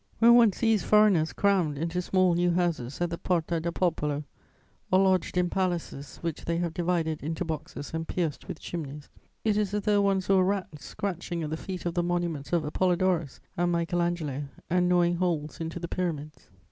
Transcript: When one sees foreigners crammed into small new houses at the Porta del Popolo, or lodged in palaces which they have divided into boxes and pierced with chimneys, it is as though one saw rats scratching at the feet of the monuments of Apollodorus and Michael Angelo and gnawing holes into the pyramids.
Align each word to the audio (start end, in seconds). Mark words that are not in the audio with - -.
When 0.17 0.33
one 0.33 0.51
sees 0.51 0.81
foreigners 0.81 1.31
crammed 1.31 1.77
into 1.77 2.01
small 2.01 2.33
new 2.33 2.49
houses 2.49 2.99
at 3.01 3.11
the 3.11 3.19
Porta 3.19 3.59
del 3.59 3.71
Popolo, 3.71 4.23
or 4.91 4.97
lodged 4.99 5.37
in 5.37 5.47
palaces 5.47 6.17
which 6.21 6.43
they 6.45 6.57
have 6.57 6.73
divided 6.73 7.21
into 7.21 7.45
boxes 7.45 7.91
and 7.93 8.07
pierced 8.07 8.47
with 8.47 8.59
chimneys, 8.59 9.09
it 9.43 9.57
is 9.57 9.75
as 9.75 9.83
though 9.83 10.01
one 10.01 10.19
saw 10.19 10.39
rats 10.39 10.85
scratching 10.85 11.43
at 11.43 11.51
the 11.51 11.55
feet 11.55 11.85
of 11.85 11.93
the 11.93 12.01
monuments 12.01 12.51
of 12.51 12.65
Apollodorus 12.65 13.41
and 13.55 13.71
Michael 13.71 14.01
Angelo 14.01 14.45
and 14.71 14.89
gnawing 14.89 15.17
holes 15.17 15.59
into 15.61 15.79
the 15.79 15.87
pyramids. 15.87 16.49